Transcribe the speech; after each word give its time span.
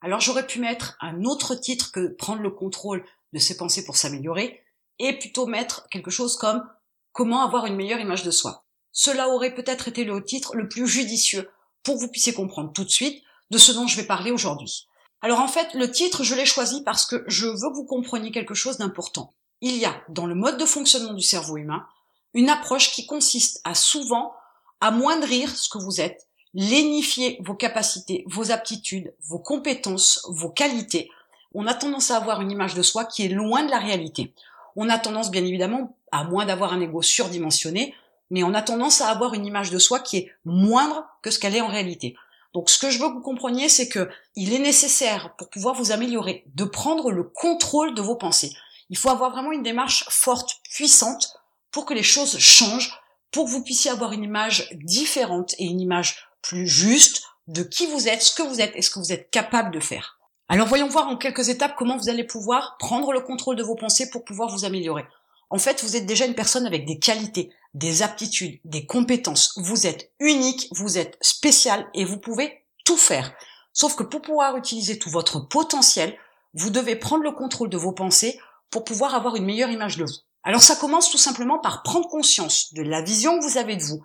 Alors 0.00 0.20
j'aurais 0.20 0.46
pu 0.46 0.60
mettre 0.60 0.96
un 1.00 1.24
autre 1.24 1.54
titre 1.54 1.92
que 1.92 2.08
prendre 2.08 2.42
le 2.42 2.50
contrôle 2.50 3.04
de 3.32 3.38
ses 3.38 3.56
pensées 3.56 3.84
pour 3.84 3.96
s'améliorer, 3.96 4.62
et 4.98 5.18
plutôt 5.18 5.46
mettre 5.46 5.88
quelque 5.90 6.10
chose 6.10 6.36
comme 6.36 6.68
comment 7.12 7.42
avoir 7.42 7.66
une 7.66 7.76
meilleure 7.76 8.00
image 8.00 8.22
de 8.22 8.30
soi. 8.30 8.64
Cela 8.92 9.28
aurait 9.28 9.54
peut-être 9.54 9.88
été 9.88 10.04
le 10.04 10.24
titre 10.24 10.56
le 10.56 10.68
plus 10.68 10.86
judicieux 10.86 11.48
pour 11.82 11.94
que 11.94 12.00
vous 12.00 12.08
puissiez 12.08 12.34
comprendre 12.34 12.72
tout 12.72 12.84
de 12.84 12.90
suite 12.90 13.22
de 13.50 13.58
ce 13.58 13.72
dont 13.72 13.86
je 13.86 13.96
vais 13.96 14.06
parler 14.06 14.30
aujourd'hui. 14.30 14.88
Alors 15.20 15.40
en 15.40 15.48
fait, 15.48 15.74
le 15.74 15.90
titre, 15.90 16.22
je 16.22 16.34
l'ai 16.34 16.46
choisi 16.46 16.82
parce 16.82 17.06
que 17.06 17.24
je 17.26 17.46
veux 17.46 17.70
que 17.70 17.74
vous 17.74 17.86
compreniez 17.86 18.30
quelque 18.30 18.54
chose 18.54 18.78
d'important. 18.78 19.34
Il 19.60 19.76
y 19.76 19.84
a, 19.84 20.00
dans 20.08 20.26
le 20.26 20.34
mode 20.34 20.58
de 20.58 20.64
fonctionnement 20.64 21.14
du 21.14 21.22
cerveau 21.22 21.56
humain, 21.56 21.86
une 22.34 22.50
approche 22.50 22.92
qui 22.92 23.06
consiste 23.06 23.60
à 23.64 23.74
souvent 23.74 24.32
amoindrir 24.80 25.56
ce 25.56 25.68
que 25.68 25.78
vous 25.78 26.00
êtes, 26.00 26.27
lénifier 26.58 27.38
vos 27.40 27.54
capacités, 27.54 28.24
vos 28.26 28.50
aptitudes, 28.50 29.14
vos 29.22 29.38
compétences, 29.38 30.26
vos 30.28 30.48
qualités. 30.48 31.08
On 31.54 31.68
a 31.68 31.74
tendance 31.74 32.10
à 32.10 32.16
avoir 32.16 32.40
une 32.40 32.50
image 32.50 32.74
de 32.74 32.82
soi 32.82 33.04
qui 33.04 33.24
est 33.24 33.28
loin 33.28 33.62
de 33.62 33.70
la 33.70 33.78
réalité. 33.78 34.34
On 34.74 34.88
a 34.88 34.98
tendance, 34.98 35.30
bien 35.30 35.44
évidemment, 35.44 35.96
à 36.10 36.24
moins 36.24 36.46
d'avoir 36.46 36.72
un 36.72 36.80
ego 36.80 37.00
surdimensionné, 37.00 37.94
mais 38.30 38.42
on 38.42 38.54
a 38.54 38.62
tendance 38.62 39.00
à 39.00 39.08
avoir 39.08 39.34
une 39.34 39.46
image 39.46 39.70
de 39.70 39.78
soi 39.78 40.00
qui 40.00 40.16
est 40.16 40.32
moindre 40.44 41.06
que 41.22 41.30
ce 41.30 41.38
qu'elle 41.38 41.54
est 41.54 41.60
en 41.60 41.68
réalité. 41.68 42.16
Donc 42.54 42.70
ce 42.70 42.78
que 42.78 42.90
je 42.90 42.98
veux 42.98 43.08
que 43.08 43.14
vous 43.14 43.20
compreniez, 43.20 43.68
c'est 43.68 43.88
que 43.88 44.10
il 44.34 44.52
est 44.52 44.58
nécessaire 44.58 45.36
pour 45.36 45.50
pouvoir 45.50 45.76
vous 45.76 45.92
améliorer 45.92 46.42
de 46.56 46.64
prendre 46.64 47.12
le 47.12 47.22
contrôle 47.22 47.94
de 47.94 48.02
vos 48.02 48.16
pensées. 48.16 48.52
Il 48.90 48.96
faut 48.96 49.10
avoir 49.10 49.30
vraiment 49.30 49.52
une 49.52 49.62
démarche 49.62 50.06
forte, 50.08 50.56
puissante, 50.72 51.36
pour 51.70 51.86
que 51.86 51.94
les 51.94 52.02
choses 52.02 52.36
changent, 52.38 52.98
pour 53.30 53.44
que 53.44 53.50
vous 53.50 53.62
puissiez 53.62 53.92
avoir 53.92 54.10
une 54.10 54.24
image 54.24 54.68
différente 54.72 55.54
et 55.58 55.64
une 55.64 55.80
image 55.80 56.27
plus 56.42 56.66
juste 56.66 57.22
de 57.46 57.62
qui 57.62 57.86
vous 57.86 58.08
êtes, 58.08 58.22
ce 58.22 58.34
que 58.34 58.42
vous 58.42 58.60
êtes 58.60 58.74
et 58.74 58.82
ce 58.82 58.90
que 58.90 58.98
vous 58.98 59.12
êtes 59.12 59.30
capable 59.30 59.70
de 59.72 59.80
faire. 59.80 60.18
Alors 60.48 60.68
voyons 60.68 60.88
voir 60.88 61.08
en 61.08 61.16
quelques 61.16 61.48
étapes 61.48 61.74
comment 61.76 61.96
vous 61.96 62.08
allez 62.08 62.24
pouvoir 62.24 62.76
prendre 62.78 63.12
le 63.12 63.20
contrôle 63.20 63.56
de 63.56 63.62
vos 63.62 63.74
pensées 63.74 64.10
pour 64.10 64.24
pouvoir 64.24 64.48
vous 64.50 64.64
améliorer. 64.64 65.04
En 65.50 65.58
fait, 65.58 65.82
vous 65.82 65.96
êtes 65.96 66.06
déjà 66.06 66.26
une 66.26 66.34
personne 66.34 66.66
avec 66.66 66.84
des 66.86 66.98
qualités, 66.98 67.50
des 67.74 68.02
aptitudes, 68.02 68.60
des 68.64 68.86
compétences. 68.86 69.58
Vous 69.58 69.86
êtes 69.86 70.12
unique, 70.20 70.68
vous 70.72 70.98
êtes 70.98 71.16
spécial 71.20 71.86
et 71.94 72.04
vous 72.04 72.18
pouvez 72.18 72.64
tout 72.84 72.96
faire. 72.96 73.32
Sauf 73.72 73.94
que 73.94 74.02
pour 74.02 74.22
pouvoir 74.22 74.56
utiliser 74.56 74.98
tout 74.98 75.10
votre 75.10 75.40
potentiel, 75.40 76.16
vous 76.54 76.70
devez 76.70 76.96
prendre 76.96 77.22
le 77.22 77.32
contrôle 77.32 77.70
de 77.70 77.76
vos 77.76 77.92
pensées 77.92 78.38
pour 78.70 78.84
pouvoir 78.84 79.14
avoir 79.14 79.36
une 79.36 79.44
meilleure 79.44 79.70
image 79.70 79.96
de 79.96 80.04
vous. 80.04 80.16
Alors 80.44 80.62
ça 80.62 80.76
commence 80.76 81.10
tout 81.10 81.18
simplement 81.18 81.58
par 81.58 81.82
prendre 81.82 82.08
conscience 82.08 82.72
de 82.74 82.82
la 82.82 83.02
vision 83.02 83.38
que 83.38 83.44
vous 83.44 83.58
avez 83.58 83.76
de 83.76 83.82
vous. 83.82 84.04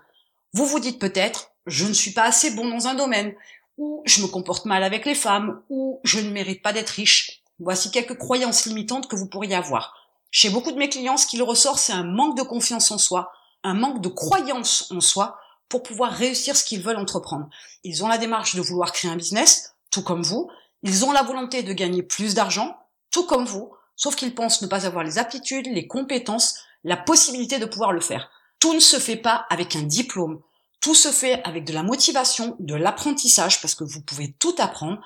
Vous 0.53 0.65
vous 0.65 0.79
dites 0.79 0.99
peut-être, 0.99 1.52
je 1.65 1.85
ne 1.85 1.93
suis 1.93 2.11
pas 2.11 2.23
assez 2.23 2.51
bon 2.51 2.67
dans 2.67 2.87
un 2.87 2.95
domaine, 2.95 3.33
ou 3.77 4.01
je 4.05 4.21
me 4.21 4.27
comporte 4.27 4.65
mal 4.65 4.83
avec 4.83 5.05
les 5.05 5.15
femmes, 5.15 5.61
ou 5.69 5.99
je 6.03 6.19
ne 6.19 6.29
mérite 6.29 6.61
pas 6.61 6.73
d'être 6.73 6.89
riche. 6.89 7.43
Voici 7.59 7.91
quelques 7.91 8.17
croyances 8.17 8.65
limitantes 8.65 9.07
que 9.07 9.15
vous 9.15 9.27
pourriez 9.27 9.55
avoir. 9.55 9.95
Chez 10.31 10.49
beaucoup 10.49 10.71
de 10.71 10.77
mes 10.77 10.89
clients, 10.89 11.17
ce 11.17 11.27
qu'il 11.27 11.43
ressort, 11.43 11.79
c'est 11.79 11.93
un 11.93 12.03
manque 12.03 12.37
de 12.37 12.43
confiance 12.43 12.91
en 12.91 12.97
soi, 12.97 13.31
un 13.63 13.75
manque 13.75 14.01
de 14.01 14.09
croyance 14.09 14.91
en 14.91 14.99
soi 14.99 15.37
pour 15.69 15.83
pouvoir 15.83 16.11
réussir 16.11 16.55
ce 16.55 16.63
qu'ils 16.63 16.81
veulent 16.81 16.97
entreprendre. 16.97 17.49
Ils 17.83 18.03
ont 18.03 18.07
la 18.07 18.17
démarche 18.17 18.55
de 18.55 18.61
vouloir 18.61 18.91
créer 18.91 19.11
un 19.11 19.15
business, 19.15 19.75
tout 19.91 20.03
comme 20.03 20.23
vous. 20.23 20.49
Ils 20.81 21.05
ont 21.05 21.11
la 21.11 21.23
volonté 21.23 21.63
de 21.63 21.73
gagner 21.73 22.03
plus 22.03 22.33
d'argent, 22.33 22.77
tout 23.11 23.25
comme 23.25 23.45
vous, 23.45 23.71
sauf 23.95 24.15
qu'ils 24.15 24.35
pensent 24.35 24.61
ne 24.61 24.67
pas 24.67 24.85
avoir 24.85 25.03
les 25.03 25.17
aptitudes, 25.17 25.67
les 25.67 25.87
compétences, 25.87 26.59
la 26.83 26.97
possibilité 26.97 27.59
de 27.59 27.65
pouvoir 27.65 27.91
le 27.91 28.01
faire. 28.01 28.29
Tout 28.59 28.73
ne 28.73 28.79
se 28.79 28.97
fait 28.97 29.15
pas 29.15 29.45
avec 29.49 29.75
un 29.75 29.83
diplôme. 29.83 30.41
Tout 30.83 30.95
se 30.95 31.13
fait 31.13 31.41
avec 31.45 31.63
de 31.63 31.71
la 31.71 31.81
motivation, 31.81 32.57
de 32.59 32.75
l'apprentissage, 32.75 33.61
parce 33.61 33.73
que 33.73 33.85
vous 33.85 34.01
pouvez 34.01 34.33
tout 34.37 34.53
apprendre, 34.59 34.99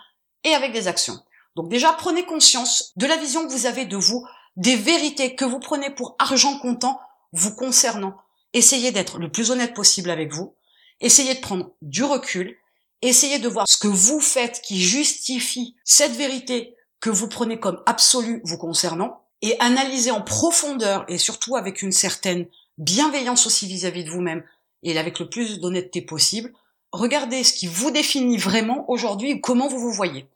et 0.44 0.56
avec 0.56 0.74
des 0.74 0.88
actions. 0.88 1.20
Donc 1.56 1.70
déjà, 1.70 1.94
prenez 1.94 2.26
conscience 2.26 2.94
de 2.96 3.06
la 3.06 3.16
vision 3.16 3.46
que 3.46 3.52
vous 3.52 3.68
avez 3.68 3.86
de 3.86 3.96
vous 3.96 4.28
des 4.56 4.76
vérités 4.76 5.36
que 5.36 5.46
vous 5.46 5.60
prenez 5.60 5.92
pour 5.92 6.16
argent 6.18 6.58
comptant 6.58 7.00
vous 7.32 7.54
concernant. 7.54 8.18
Essayez 8.54 8.92
d'être 8.92 9.20
le 9.20 9.32
plus 9.32 9.52
honnête 9.52 9.76
possible 9.76 10.10
avec 10.10 10.34
vous. 10.34 10.56
Essayez 11.00 11.36
de 11.36 11.42
prendre 11.42 11.70
du 11.84 12.04
recul. 12.04 12.58
Essayez 13.04 13.38
de 13.38 13.48
voir 13.48 13.68
ce 13.68 13.78
que 13.78 13.88
vous 13.88 14.20
faites 14.20 14.62
qui 14.64 14.82
justifie 14.82 15.76
cette 15.84 16.16
vérité 16.16 16.76
que 17.00 17.12
vous 17.12 17.28
prenez 17.28 17.60
comme 17.60 17.84
absolue 17.86 18.42
vous 18.46 18.58
concernant 18.58 19.22
et 19.44 19.56
analysez 19.60 20.10
en 20.10 20.24
profondeur 20.24 21.06
et 21.08 21.20
surtout 21.20 21.56
avec 21.56 21.84
une 21.84 21.92
certaine 21.92 22.48
bienveillance 22.80 23.46
aussi 23.46 23.68
vis-à-vis 23.68 24.04
de 24.04 24.10
vous-même 24.10 24.44
et 24.84 24.98
avec 24.98 25.20
le 25.20 25.30
plus 25.30 25.60
d'honnêteté 25.60 26.02
possible. 26.02 26.54
Regardez 26.92 27.44
ce 27.44 27.54
qui 27.54 27.68
vous 27.68 27.92
définit 27.92 28.38
vraiment 28.38 28.90
aujourd'hui 28.90 29.42
comment 29.42 29.68
vous 29.68 29.80
vous 29.80 29.92
voyez. 29.92 30.28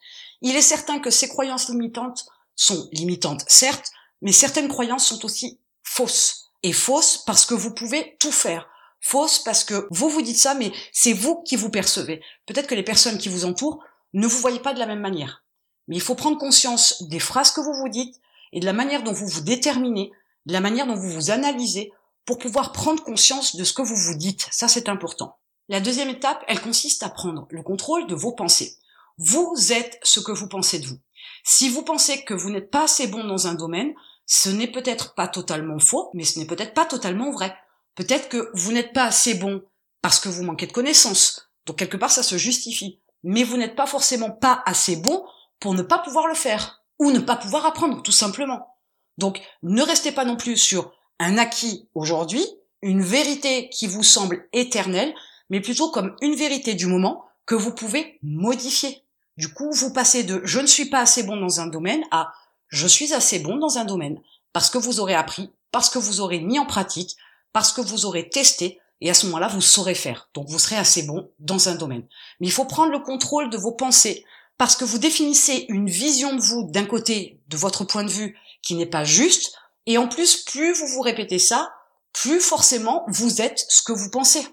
Il 0.41 0.55
est 0.55 0.61
certain 0.61 0.99
que 0.99 1.09
ces 1.09 1.27
croyances 1.27 1.69
limitantes 1.69 2.25
sont 2.55 2.89
limitantes, 2.91 3.43
certes, 3.47 3.91
mais 4.21 4.31
certaines 4.31 4.67
croyances 4.67 5.05
sont 5.05 5.23
aussi 5.25 5.59
fausses. 5.83 6.49
Et 6.63 6.73
fausses 6.73 7.17
parce 7.25 7.45
que 7.45 7.53
vous 7.53 7.73
pouvez 7.73 8.15
tout 8.19 8.31
faire. 8.31 8.67
Fausses 8.99 9.39
parce 9.39 9.63
que 9.63 9.87
vous 9.89 10.09
vous 10.09 10.21
dites 10.21 10.37
ça, 10.37 10.53
mais 10.53 10.71
c'est 10.91 11.13
vous 11.13 11.41
qui 11.43 11.55
vous 11.55 11.71
percevez. 11.71 12.21
Peut-être 12.45 12.67
que 12.67 12.75
les 12.75 12.83
personnes 12.83 13.17
qui 13.17 13.29
vous 13.29 13.45
entourent 13.45 13.83
ne 14.13 14.27
vous 14.27 14.37
voyez 14.37 14.59
pas 14.59 14.73
de 14.73 14.79
la 14.79 14.85
même 14.85 14.99
manière. 14.99 15.43
Mais 15.87 15.95
il 15.95 16.01
faut 16.01 16.15
prendre 16.15 16.37
conscience 16.37 17.03
des 17.03 17.19
phrases 17.19 17.51
que 17.51 17.61
vous 17.61 17.73
vous 17.73 17.89
dites 17.89 18.19
et 18.53 18.59
de 18.59 18.65
la 18.65 18.73
manière 18.73 19.03
dont 19.03 19.13
vous 19.13 19.27
vous 19.27 19.41
déterminez, 19.41 20.11
de 20.45 20.53
la 20.53 20.59
manière 20.59 20.85
dont 20.85 20.95
vous 20.95 21.09
vous 21.09 21.31
analysez 21.31 21.91
pour 22.25 22.37
pouvoir 22.37 22.71
prendre 22.71 23.03
conscience 23.03 23.55
de 23.55 23.63
ce 23.63 23.73
que 23.73 23.81
vous 23.81 23.95
vous 23.95 24.15
dites. 24.15 24.47
Ça, 24.51 24.67
c'est 24.67 24.89
important. 24.89 25.37
La 25.69 25.79
deuxième 25.79 26.09
étape, 26.09 26.43
elle 26.47 26.61
consiste 26.61 27.03
à 27.03 27.09
prendre 27.09 27.47
le 27.49 27.63
contrôle 27.63 28.07
de 28.07 28.15
vos 28.15 28.33
pensées. 28.33 28.77
Vous 29.17 29.53
êtes 29.71 29.99
ce 30.03 30.19
que 30.19 30.31
vous 30.31 30.47
pensez 30.47 30.79
de 30.79 30.87
vous. 30.87 30.97
Si 31.43 31.69
vous 31.69 31.83
pensez 31.83 32.23
que 32.23 32.33
vous 32.33 32.49
n'êtes 32.49 32.71
pas 32.71 32.83
assez 32.83 33.07
bon 33.07 33.23
dans 33.23 33.47
un 33.47 33.53
domaine, 33.53 33.93
ce 34.25 34.49
n'est 34.49 34.71
peut-être 34.71 35.13
pas 35.13 35.27
totalement 35.27 35.79
faux, 35.79 36.09
mais 36.13 36.23
ce 36.23 36.39
n'est 36.39 36.45
peut-être 36.45 36.73
pas 36.73 36.85
totalement 36.85 37.31
vrai. 37.31 37.55
Peut-être 37.95 38.29
que 38.29 38.49
vous 38.53 38.71
n'êtes 38.71 38.93
pas 38.93 39.05
assez 39.05 39.35
bon 39.35 39.63
parce 40.01 40.19
que 40.19 40.29
vous 40.29 40.43
manquez 40.43 40.67
de 40.67 40.71
connaissances. 40.71 41.49
Donc 41.65 41.77
quelque 41.77 41.97
part, 41.97 42.11
ça 42.11 42.23
se 42.23 42.37
justifie. 42.37 42.99
Mais 43.23 43.43
vous 43.43 43.57
n'êtes 43.57 43.75
pas 43.75 43.85
forcément 43.85 44.31
pas 44.31 44.63
assez 44.65 44.95
bon 44.95 45.25
pour 45.59 45.73
ne 45.73 45.83
pas 45.83 45.99
pouvoir 45.99 46.27
le 46.27 46.33
faire. 46.33 46.83
Ou 46.99 47.11
ne 47.11 47.19
pas 47.19 47.35
pouvoir 47.35 47.65
apprendre, 47.65 48.01
tout 48.01 48.11
simplement. 48.11 48.75
Donc 49.17 49.41
ne 49.63 49.81
restez 49.81 50.11
pas 50.11 50.25
non 50.25 50.37
plus 50.37 50.57
sur 50.57 50.91
un 51.21 51.37
acquis 51.37 51.87
aujourd'hui, 51.93 52.45
une 52.81 53.03
vérité 53.03 53.69
qui 53.69 53.87
vous 53.87 54.03
semble 54.03 54.47
éternelle, 54.53 55.13
mais 55.49 55.61
plutôt 55.61 55.91
comme 55.91 56.15
une 56.21 56.35
vérité 56.35 56.73
du 56.73 56.87
moment 56.87 57.25
que 57.45 57.55
vous 57.55 57.73
pouvez 57.73 58.17
modifier. 58.23 59.03
Du 59.37 59.53
coup, 59.53 59.71
vous 59.71 59.93
passez 59.93 60.23
de 60.23 60.41
je 60.43 60.59
ne 60.59 60.67
suis 60.67 60.85
pas 60.85 60.99
assez 60.99 61.23
bon 61.23 61.37
dans 61.37 61.59
un 61.59 61.67
domaine 61.67 62.03
à 62.11 62.33
je 62.69 62.87
suis 62.87 63.13
assez 63.13 63.39
bon 63.39 63.57
dans 63.57 63.77
un 63.77 63.85
domaine, 63.85 64.19
parce 64.53 64.69
que 64.69 64.77
vous 64.77 64.99
aurez 64.99 65.13
appris, 65.13 65.51
parce 65.71 65.89
que 65.89 65.99
vous 65.99 66.21
aurez 66.21 66.39
mis 66.39 66.57
en 66.57 66.65
pratique, 66.65 67.17
parce 67.53 67.71
que 67.71 67.81
vous 67.81 68.05
aurez 68.05 68.29
testé, 68.29 68.79
et 69.01 69.09
à 69.09 69.13
ce 69.13 69.25
moment-là, 69.27 69.47
vous 69.47 69.61
saurez 69.61 69.95
faire. 69.95 70.29
Donc 70.33 70.47
vous 70.47 70.59
serez 70.59 70.77
assez 70.77 71.03
bon 71.03 71.29
dans 71.39 71.69
un 71.69 71.75
domaine. 71.75 72.07
Mais 72.39 72.47
il 72.47 72.51
faut 72.51 72.65
prendre 72.65 72.91
le 72.91 72.99
contrôle 72.99 73.49
de 73.49 73.57
vos 73.57 73.73
pensées, 73.73 74.25
parce 74.57 74.75
que 74.75 74.85
vous 74.85 74.99
définissez 74.99 75.65
une 75.69 75.89
vision 75.89 76.35
de 76.35 76.41
vous 76.41 76.63
d'un 76.71 76.85
côté, 76.85 77.41
de 77.47 77.57
votre 77.57 77.83
point 77.83 78.03
de 78.03 78.11
vue, 78.11 78.37
qui 78.61 78.75
n'est 78.75 78.85
pas 78.85 79.03
juste, 79.03 79.53
et 79.85 79.97
en 79.97 80.07
plus, 80.07 80.37
plus 80.37 80.73
vous 80.73 80.87
vous 80.87 81.01
répétez 81.01 81.39
ça, 81.39 81.73
plus 82.13 82.39
forcément 82.39 83.05
vous 83.07 83.41
êtes 83.41 83.65
ce 83.69 83.81
que 83.81 83.93
vous 83.93 84.09
pensez. 84.09 84.45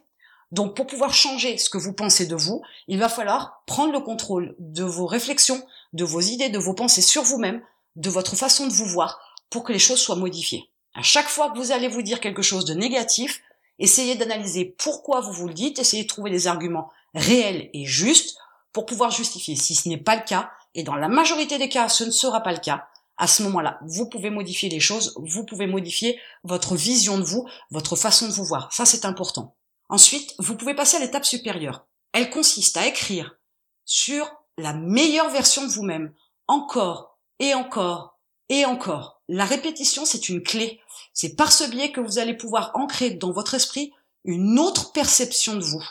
Donc 0.51 0.75
pour 0.75 0.87
pouvoir 0.87 1.13
changer 1.13 1.59
ce 1.59 1.69
que 1.69 1.79
vous 1.79 1.93
pensez 1.93 2.27
de 2.27 2.37
vous, 2.37 2.63
il 2.87 2.99
va 2.99 3.09
falloir 3.09 3.63
prendre 3.67 3.93
le 3.93 4.01
contrôle 4.01 4.55
de 4.59 4.85
vos 4.85 5.07
réflexions, 5.07 5.63
de 5.93 6.05
vos 6.05 6.21
idées, 6.21 6.49
de 6.49 6.59
vos 6.59 6.73
pensées 6.73 7.03
sur 7.03 7.23
vous-même, 7.23 7.63
de 7.97 8.09
votre 8.09 8.37
façon 8.37 8.67
de 8.67 8.73
vous 8.73 8.87
voir 8.87 9.21
pour 9.51 9.65
que 9.65 9.73
les 9.73 9.79
choses 9.79 10.01
soient 10.01 10.17
modifiées. 10.17 10.71
À 10.95 11.03
chaque 11.03 11.29
fois 11.29 11.51
que 11.51 11.59
vous 11.59 11.73
allez 11.73 11.89
vous 11.89 12.03
dire 12.03 12.21
quelque 12.21 12.43
chose 12.43 12.65
de 12.65 12.75
négatif, 12.75 13.43
essayez 13.79 14.15
d'analyser 14.15 14.65
pourquoi 14.65 15.21
vous 15.21 15.33
vous 15.33 15.49
le 15.49 15.55
dites, 15.55 15.79
essayez 15.79 16.05
de 16.05 16.09
trouver 16.09 16.31
des 16.31 16.47
arguments 16.47 16.91
réels 17.15 17.69
et 17.75 17.85
justes 17.85 18.39
pour 18.73 18.87
pouvoir 18.87 19.11
justifier. 19.11 19.55
Si 19.55 19.75
ce 19.75 19.89
n'est 19.89 19.99
pas 19.99 20.17
le 20.17 20.23
cas, 20.23 20.51
et 20.75 20.83
dans 20.83 20.97
la 20.97 21.09
majorité 21.09 21.59
des 21.59 21.69
cas 21.69 21.89
ce 21.89 22.05
ne 22.05 22.11
sera 22.11 22.43
pas 22.43 22.53
le 22.53 22.59
cas, 22.59 22.88
à 23.19 23.27
ce 23.27 23.43
moment-là, 23.43 23.79
vous 23.83 24.09
pouvez 24.09 24.31
modifier 24.31 24.69
les 24.69 24.81
choses, 24.81 25.15
vous 25.17 25.45
pouvez 25.45 25.67
modifier 25.67 26.19
votre 26.45 26.77
vision 26.77 27.19
de 27.19 27.25
vous, 27.25 27.47
votre 27.71 27.97
façon 27.97 28.29
de 28.29 28.33
vous 28.33 28.45
voir. 28.45 28.73
Ça, 28.73 28.87
c'est 28.87 29.05
important. 29.05 29.57
Ensuite, 29.89 30.35
vous 30.39 30.57
pouvez 30.57 30.75
passer 30.75 30.97
à 30.97 31.01
l'étape 31.01 31.25
supérieure. 31.25 31.87
Elle 32.13 32.31
consiste 32.31 32.77
à 32.77 32.87
écrire 32.87 33.37
sur 33.85 34.31
la 34.57 34.73
meilleure 34.73 35.31
version 35.31 35.63
de 35.67 35.71
vous-même, 35.71 36.15
encore 36.47 37.19
et 37.39 37.55
encore, 37.55 38.19
et 38.49 38.65
encore. 38.65 39.23
La 39.29 39.45
répétition, 39.45 40.05
c'est 40.05 40.29
une 40.29 40.43
clé. 40.43 40.81
C'est 41.13 41.37
par 41.37 41.53
ce 41.53 41.65
biais 41.65 41.93
que 41.93 42.01
vous 42.01 42.19
allez 42.19 42.35
pouvoir 42.35 42.71
ancrer 42.75 43.11
dans 43.11 43.33
votre 43.33 43.55
esprit 43.55 43.93
une 44.25 44.59
autre 44.59 44.93
perception 44.93 45.55
de 45.55 45.65
vous. 45.65 45.85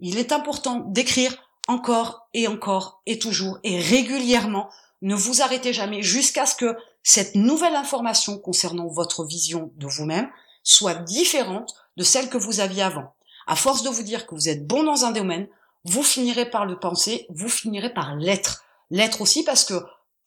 Il 0.00 0.18
est 0.18 0.32
important 0.32 0.80
d'écrire 0.88 1.36
encore 1.68 2.28
et 2.34 2.48
encore 2.48 3.02
et 3.06 3.18
toujours 3.18 3.58
et 3.64 3.80
régulièrement. 3.80 4.70
Ne 5.02 5.14
vous 5.14 5.42
arrêtez 5.42 5.72
jamais 5.72 6.02
jusqu'à 6.02 6.46
ce 6.46 6.54
que 6.56 6.76
cette 7.02 7.34
nouvelle 7.34 7.76
information 7.76 8.38
concernant 8.38 8.88
votre 8.88 9.24
vision 9.24 9.70
de 9.76 9.86
vous-même 9.86 10.28
soit 10.62 10.94
différente 10.94 11.74
de 11.96 12.02
celle 12.02 12.28
que 12.28 12.38
vous 12.38 12.60
aviez 12.60 12.82
avant. 12.82 13.14
À 13.46 13.56
force 13.56 13.82
de 13.82 13.90
vous 13.90 14.02
dire 14.02 14.26
que 14.26 14.34
vous 14.34 14.48
êtes 14.48 14.66
bon 14.66 14.82
dans 14.82 15.04
un 15.04 15.12
domaine, 15.12 15.48
vous 15.84 16.02
finirez 16.02 16.50
par 16.50 16.66
le 16.66 16.78
penser, 16.78 17.26
vous 17.30 17.48
finirez 17.48 17.94
par 17.94 18.16
l'être. 18.16 18.64
L'être 18.90 19.20
aussi 19.20 19.44
parce 19.44 19.64
que 19.64 19.74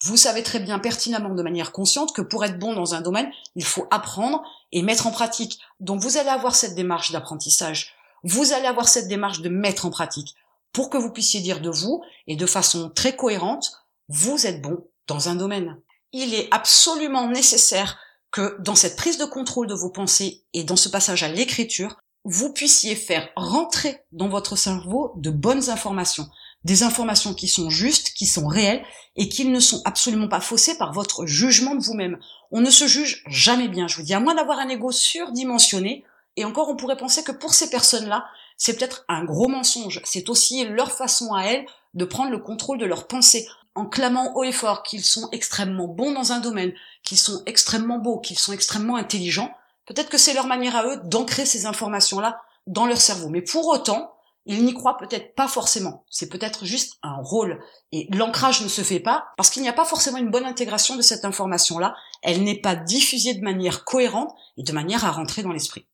vous 0.02 0.16
savez 0.16 0.42
très 0.42 0.60
bien 0.60 0.78
pertinemment 0.78 1.34
de 1.34 1.42
manière 1.42 1.72
consciente 1.72 2.14
que 2.14 2.22
pour 2.22 2.44
être 2.44 2.58
bon 2.58 2.72
dans 2.72 2.94
un 2.94 3.02
domaine, 3.02 3.30
il 3.54 3.64
faut 3.64 3.86
apprendre 3.90 4.42
et 4.72 4.80
mettre 4.80 5.06
en 5.06 5.10
pratique. 5.10 5.60
Donc 5.80 6.00
vous 6.00 6.16
allez 6.16 6.30
avoir 6.30 6.54
cette 6.54 6.74
démarche 6.74 7.12
d'apprentissage. 7.12 7.94
Vous 8.24 8.52
allez 8.52 8.66
avoir 8.66 8.88
cette 8.88 9.08
démarche 9.08 9.40
de 9.40 9.50
mettre 9.50 9.84
en 9.84 9.90
pratique 9.90 10.34
pour 10.72 10.88
que 10.88 10.96
vous 10.96 11.10
puissiez 11.10 11.40
dire 11.40 11.60
de 11.60 11.70
vous 11.70 12.02
et 12.26 12.36
de 12.36 12.46
façon 12.46 12.90
très 12.90 13.16
cohérente, 13.16 13.72
vous 14.10 14.44
êtes 14.44 14.60
bon 14.60 14.88
dans 15.06 15.28
un 15.28 15.36
domaine. 15.36 15.80
Il 16.12 16.34
est 16.34 16.48
absolument 16.50 17.28
nécessaire 17.28 17.96
que 18.32 18.60
dans 18.60 18.74
cette 18.74 18.96
prise 18.96 19.18
de 19.18 19.24
contrôle 19.24 19.68
de 19.68 19.74
vos 19.74 19.90
pensées 19.90 20.44
et 20.52 20.64
dans 20.64 20.76
ce 20.76 20.88
passage 20.88 21.22
à 21.22 21.28
l'écriture, 21.28 21.96
vous 22.24 22.52
puissiez 22.52 22.96
faire 22.96 23.28
rentrer 23.36 24.00
dans 24.10 24.28
votre 24.28 24.56
cerveau 24.56 25.12
de 25.16 25.30
bonnes 25.30 25.70
informations, 25.70 26.28
des 26.64 26.82
informations 26.82 27.34
qui 27.34 27.46
sont 27.46 27.70
justes, 27.70 28.12
qui 28.12 28.26
sont 28.26 28.48
réelles 28.48 28.84
et 29.14 29.28
qui 29.28 29.44
ne 29.44 29.60
sont 29.60 29.80
absolument 29.84 30.28
pas 30.28 30.40
faussées 30.40 30.76
par 30.76 30.92
votre 30.92 31.26
jugement 31.26 31.76
de 31.76 31.82
vous-même. 31.82 32.18
On 32.50 32.60
ne 32.60 32.70
se 32.70 32.88
juge 32.88 33.22
jamais 33.28 33.68
bien, 33.68 33.86
je 33.86 33.96
vous 33.96 34.02
dis, 34.02 34.14
à 34.14 34.20
moins 34.20 34.34
d'avoir 34.34 34.58
un 34.58 34.68
ego 34.68 34.90
surdimensionné. 34.90 36.04
Et 36.36 36.44
encore, 36.44 36.68
on 36.68 36.76
pourrait 36.76 36.96
penser 36.96 37.22
que 37.22 37.32
pour 37.32 37.54
ces 37.54 37.70
personnes-là, 37.70 38.26
c'est 38.56 38.76
peut-être 38.76 39.04
un 39.08 39.24
gros 39.24 39.48
mensonge. 39.48 40.00
C'est 40.04 40.28
aussi 40.28 40.64
leur 40.64 40.92
façon 40.92 41.32
à 41.32 41.44
elles 41.44 41.66
de 41.94 42.04
prendre 42.04 42.30
le 42.30 42.38
contrôle 42.38 42.78
de 42.78 42.86
leurs 42.86 43.06
pensées 43.06 43.48
en 43.74 43.86
clamant 43.86 44.36
haut 44.36 44.44
et 44.44 44.52
fort 44.52 44.82
qu'ils 44.82 45.04
sont 45.04 45.28
extrêmement 45.32 45.88
bons 45.88 46.12
dans 46.12 46.32
un 46.32 46.40
domaine, 46.40 46.72
qu'ils 47.04 47.18
sont 47.18 47.42
extrêmement 47.46 47.98
beaux, 47.98 48.18
qu'ils 48.18 48.38
sont 48.38 48.52
extrêmement 48.52 48.96
intelligents. 48.96 49.52
Peut-être 49.86 50.08
que 50.08 50.18
c'est 50.18 50.34
leur 50.34 50.46
manière 50.46 50.76
à 50.76 50.86
eux 50.86 51.00
d'ancrer 51.04 51.46
ces 51.46 51.66
informations-là 51.66 52.40
dans 52.66 52.86
leur 52.86 53.00
cerveau. 53.00 53.28
Mais 53.28 53.42
pour 53.42 53.66
autant, 53.68 54.12
ils 54.46 54.64
n'y 54.64 54.74
croient 54.74 54.96
peut-être 54.96 55.34
pas 55.34 55.48
forcément. 55.48 56.04
C'est 56.10 56.28
peut-être 56.28 56.64
juste 56.64 56.94
un 57.02 57.16
rôle. 57.16 57.62
Et 57.92 58.08
l'ancrage 58.10 58.62
ne 58.62 58.68
se 58.68 58.82
fait 58.82 59.00
pas 59.00 59.26
parce 59.36 59.50
qu'il 59.50 59.62
n'y 59.62 59.68
a 59.68 59.74
pas 59.74 59.84
forcément 59.84 60.18
une 60.18 60.30
bonne 60.30 60.46
intégration 60.46 60.96
de 60.96 61.02
cette 61.02 61.24
information-là. 61.24 61.94
Elle 62.22 62.42
n'est 62.42 62.60
pas 62.60 62.74
diffusée 62.74 63.34
de 63.34 63.44
manière 63.44 63.84
cohérente 63.84 64.34
et 64.56 64.62
de 64.62 64.72
manière 64.72 65.04
à 65.04 65.10
rentrer 65.10 65.42
dans 65.42 65.52
l'esprit. 65.52 65.86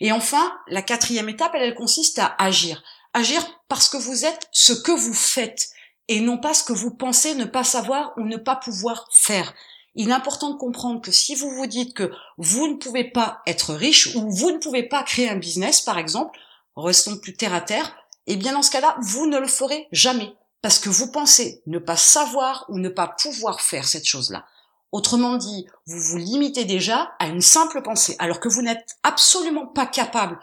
Et 0.00 0.12
enfin, 0.12 0.52
la 0.68 0.82
quatrième 0.82 1.28
étape, 1.28 1.52
elle, 1.54 1.62
elle 1.62 1.74
consiste 1.74 2.18
à 2.18 2.34
agir. 2.38 2.82
Agir 3.12 3.42
parce 3.68 3.88
que 3.88 3.96
vous 3.96 4.24
êtes 4.24 4.48
ce 4.50 4.72
que 4.72 4.92
vous 4.92 5.14
faites 5.14 5.68
et 6.08 6.20
non 6.20 6.38
pas 6.38 6.54
ce 6.54 6.64
que 6.64 6.72
vous 6.72 6.90
pensez 6.90 7.34
ne 7.34 7.44
pas 7.44 7.64
savoir 7.64 8.12
ou 8.16 8.22
ne 8.22 8.36
pas 8.36 8.56
pouvoir 8.56 9.08
faire. 9.10 9.54
Il 9.94 10.10
est 10.10 10.12
important 10.14 10.50
de 10.50 10.58
comprendre 10.58 11.00
que 11.00 11.12
si 11.12 11.34
vous 11.34 11.50
vous 11.50 11.66
dites 11.66 11.94
que 11.94 12.10
vous 12.36 12.66
ne 12.66 12.74
pouvez 12.74 13.04
pas 13.04 13.42
être 13.46 13.74
riche 13.74 14.14
ou 14.16 14.30
vous 14.30 14.50
ne 14.50 14.58
pouvez 14.58 14.82
pas 14.82 15.02
créer 15.04 15.30
un 15.30 15.36
business, 15.36 15.80
par 15.80 15.98
exemple, 15.98 16.38
restons 16.76 17.16
plus 17.16 17.36
terre 17.36 17.54
à 17.54 17.60
terre, 17.60 17.94
eh 18.26 18.36
bien 18.36 18.52
dans 18.52 18.62
ce 18.62 18.70
cas-là, 18.70 18.96
vous 19.00 19.26
ne 19.26 19.38
le 19.38 19.46
ferez 19.46 19.88
jamais 19.92 20.34
parce 20.62 20.78
que 20.78 20.88
vous 20.88 21.12
pensez 21.12 21.62
ne 21.66 21.78
pas 21.78 21.96
savoir 21.96 22.64
ou 22.68 22.78
ne 22.78 22.88
pas 22.88 23.08
pouvoir 23.08 23.60
faire 23.60 23.86
cette 23.86 24.06
chose-là. 24.06 24.46
Autrement 24.92 25.36
dit, 25.36 25.66
vous 25.86 26.00
vous 26.00 26.16
limitez 26.16 26.64
déjà 26.64 27.12
à 27.18 27.26
une 27.26 27.42
simple 27.42 27.82
pensée, 27.82 28.16
alors 28.18 28.40
que 28.40 28.48
vous 28.48 28.62
n'êtes 28.62 28.96
absolument 29.02 29.66
pas 29.66 29.86
capable 29.86 30.38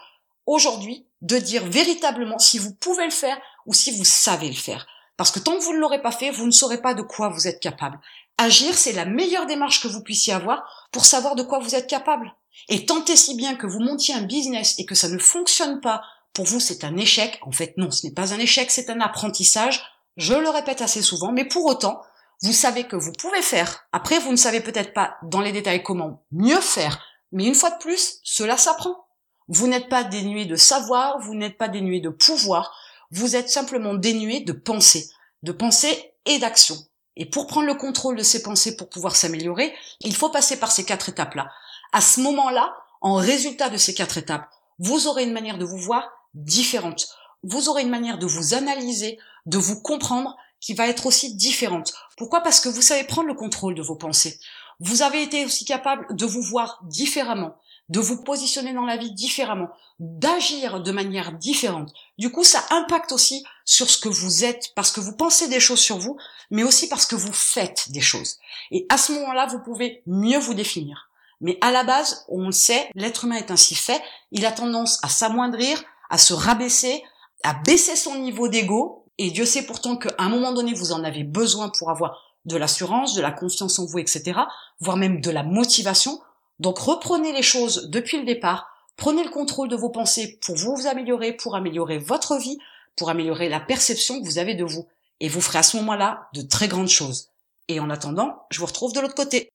aujourd'hui 0.46 1.06
de 1.22 1.38
dire 1.38 1.64
véritablement 1.66 2.38
si 2.38 2.58
vous 2.58 2.72
pouvez 2.74 3.04
le 3.04 3.10
faire 3.10 3.36
ou 3.66 3.74
si 3.74 3.96
vous 3.96 4.04
savez 4.04 4.48
le 4.48 4.54
faire. 4.54 4.86
Parce 5.16 5.30
que 5.30 5.38
tant 5.38 5.56
que 5.56 5.62
vous 5.62 5.74
ne 5.74 5.78
l'aurez 5.78 6.02
pas 6.02 6.12
fait, 6.12 6.30
vous 6.30 6.46
ne 6.46 6.50
saurez 6.50 6.80
pas 6.80 6.94
de 6.94 7.02
quoi 7.02 7.28
vous 7.28 7.46
êtes 7.46 7.60
capable. 7.60 8.00
Agir, 8.38 8.74
c'est 8.74 8.92
la 8.92 9.04
meilleure 9.04 9.46
démarche 9.46 9.82
que 9.82 9.88
vous 9.88 10.02
puissiez 10.02 10.32
avoir 10.32 10.88
pour 10.90 11.04
savoir 11.04 11.34
de 11.36 11.42
quoi 11.42 11.58
vous 11.58 11.74
êtes 11.74 11.86
capable. 11.86 12.34
Et 12.68 12.86
tentez 12.86 13.16
si 13.16 13.34
bien 13.36 13.54
que 13.54 13.66
vous 13.66 13.80
montiez 13.80 14.14
un 14.14 14.22
business 14.22 14.74
et 14.78 14.86
que 14.86 14.94
ça 14.94 15.08
ne 15.08 15.18
fonctionne 15.18 15.80
pas, 15.80 16.02
pour 16.32 16.46
vous 16.46 16.60
c'est 16.60 16.84
un 16.84 16.96
échec. 16.96 17.38
En 17.42 17.52
fait 17.52 17.74
non, 17.76 17.90
ce 17.90 18.06
n'est 18.06 18.12
pas 18.12 18.32
un 18.34 18.38
échec, 18.38 18.70
c'est 18.70 18.90
un 18.90 19.00
apprentissage. 19.00 19.82
Je 20.16 20.34
le 20.34 20.50
répète 20.50 20.82
assez 20.82 21.02
souvent, 21.02 21.32
mais 21.32 21.44
pour 21.44 21.64
autant, 21.66 22.02
vous 22.42 22.52
savez 22.52 22.84
que 22.84 22.96
vous 22.96 23.12
pouvez 23.12 23.42
faire. 23.42 23.86
Après, 23.92 24.18
vous 24.18 24.30
ne 24.30 24.36
savez 24.36 24.60
peut-être 24.60 24.92
pas 24.92 25.16
dans 25.22 25.40
les 25.40 25.52
détails 25.52 25.82
comment 25.82 26.24
mieux 26.32 26.60
faire, 26.60 27.00
mais 27.30 27.46
une 27.46 27.54
fois 27.54 27.70
de 27.70 27.78
plus, 27.78 28.18
cela 28.24 28.56
s'apprend. 28.56 29.06
Vous 29.48 29.68
n'êtes 29.68 29.88
pas 29.88 30.04
dénué 30.04 30.44
de 30.44 30.56
savoir, 30.56 31.18
vous 31.20 31.34
n'êtes 31.34 31.56
pas 31.56 31.68
dénué 31.68 32.00
de 32.00 32.08
pouvoir, 32.08 32.76
vous 33.12 33.36
êtes 33.36 33.50
simplement 33.50 33.94
dénué 33.94 34.40
de 34.40 34.52
pensée, 34.52 35.10
de 35.42 35.52
pensée 35.52 36.12
et 36.26 36.38
d'action. 36.38 36.76
Et 37.16 37.26
pour 37.26 37.46
prendre 37.46 37.66
le 37.66 37.74
contrôle 37.74 38.16
de 38.16 38.22
ces 38.22 38.42
pensées 38.42 38.76
pour 38.76 38.88
pouvoir 38.88 39.16
s'améliorer, 39.16 39.74
il 40.00 40.16
faut 40.16 40.30
passer 40.30 40.58
par 40.58 40.72
ces 40.72 40.84
quatre 40.84 41.10
étapes-là. 41.10 41.50
À 41.92 42.00
ce 42.00 42.20
moment-là, 42.20 42.74
en 43.02 43.16
résultat 43.16 43.68
de 43.68 43.76
ces 43.76 43.94
quatre 43.94 44.16
étapes, 44.16 44.48
vous 44.78 45.06
aurez 45.06 45.24
une 45.24 45.32
manière 45.32 45.58
de 45.58 45.64
vous 45.64 45.76
voir 45.76 46.10
différente. 46.34 47.08
Vous 47.42 47.68
aurez 47.68 47.82
une 47.82 47.90
manière 47.90 48.18
de 48.18 48.26
vous 48.26 48.54
analyser, 48.54 49.18
de 49.44 49.58
vous 49.58 49.80
comprendre 49.80 50.36
qui 50.60 50.72
va 50.72 50.86
être 50.86 51.06
aussi 51.06 51.34
différente. 51.34 51.92
Pourquoi? 52.16 52.40
Parce 52.40 52.60
que 52.60 52.68
vous 52.68 52.82
savez 52.82 53.04
prendre 53.04 53.28
le 53.28 53.34
contrôle 53.34 53.74
de 53.74 53.82
vos 53.82 53.96
pensées. 53.96 54.38
Vous 54.80 55.02
avez 55.02 55.22
été 55.22 55.44
aussi 55.44 55.64
capable 55.64 56.14
de 56.14 56.26
vous 56.26 56.42
voir 56.42 56.80
différemment, 56.84 57.56
de 57.88 58.00
vous 58.00 58.22
positionner 58.22 58.72
dans 58.72 58.84
la 58.84 58.96
vie 58.96 59.12
différemment, 59.12 59.68
d'agir 59.98 60.80
de 60.80 60.92
manière 60.92 61.32
différente. 61.32 61.92
Du 62.18 62.32
coup, 62.32 62.44
ça 62.44 62.64
impacte 62.70 63.12
aussi 63.12 63.44
sur 63.64 63.90
ce 63.90 63.98
que 63.98 64.08
vous 64.08 64.44
êtes, 64.44 64.72
parce 64.74 64.90
que 64.90 65.00
vous 65.00 65.16
pensez 65.16 65.48
des 65.48 65.60
choses 65.60 65.80
sur 65.80 65.98
vous, 65.98 66.16
mais 66.50 66.64
aussi 66.64 66.88
parce 66.88 67.06
que 67.06 67.16
vous 67.16 67.32
faites 67.32 67.90
des 67.90 68.00
choses. 68.00 68.38
Et 68.70 68.86
à 68.88 68.96
ce 68.96 69.12
moment-là, 69.12 69.46
vous 69.46 69.60
pouvez 69.60 70.02
mieux 70.06 70.38
vous 70.38 70.54
définir. 70.54 71.10
Mais 71.40 71.58
à 71.60 71.72
la 71.72 71.84
base, 71.84 72.24
on 72.28 72.46
le 72.46 72.52
sait, 72.52 72.88
l'être 72.94 73.24
humain 73.24 73.36
est 73.36 73.50
ainsi 73.50 73.74
fait, 73.74 74.00
il 74.30 74.46
a 74.46 74.52
tendance 74.52 74.98
à 75.02 75.08
s'amoindrir, 75.08 75.82
à 76.08 76.18
se 76.18 76.34
rabaisser, 76.34 77.02
à 77.42 77.54
baisser 77.54 77.96
son 77.96 78.16
niveau 78.16 78.48
d'ego, 78.48 79.06
et 79.18 79.30
Dieu 79.30 79.44
sait 79.44 79.66
pourtant 79.66 79.96
qu'à 79.96 80.14
un 80.18 80.28
moment 80.28 80.52
donné, 80.52 80.72
vous 80.72 80.92
en 80.92 81.04
avez 81.04 81.24
besoin 81.24 81.68
pour 81.68 81.90
avoir 81.90 82.31
de 82.44 82.56
l'assurance, 82.56 83.14
de 83.14 83.22
la 83.22 83.32
confiance 83.32 83.78
en 83.78 83.86
vous, 83.86 83.98
etc., 83.98 84.40
voire 84.80 84.96
même 84.96 85.20
de 85.20 85.30
la 85.30 85.42
motivation 85.42 86.20
donc 86.62 86.78
reprenez 86.78 87.32
les 87.32 87.42
choses 87.42 87.88
depuis 87.90 88.18
le 88.18 88.24
départ, 88.24 88.68
prenez 88.96 89.24
le 89.24 89.30
contrôle 89.30 89.68
de 89.68 89.76
vos 89.76 89.90
pensées 89.90 90.38
pour 90.46 90.54
vous 90.54 90.86
améliorer, 90.86 91.32
pour 91.32 91.56
améliorer 91.56 91.98
votre 91.98 92.36
vie, 92.36 92.58
pour 92.96 93.10
améliorer 93.10 93.48
la 93.48 93.58
perception 93.58 94.20
que 94.20 94.24
vous 94.24 94.38
avez 94.38 94.54
de 94.54 94.64
vous. 94.64 94.86
Et 95.18 95.28
vous 95.28 95.40
ferez 95.40 95.58
à 95.58 95.62
ce 95.64 95.76
moment-là 95.78 96.28
de 96.34 96.42
très 96.42 96.68
grandes 96.68 96.88
choses. 96.88 97.30
Et 97.66 97.80
en 97.80 97.90
attendant, 97.90 98.46
je 98.50 98.60
vous 98.60 98.66
retrouve 98.66 98.92
de 98.92 99.00
l'autre 99.00 99.14
côté. 99.14 99.51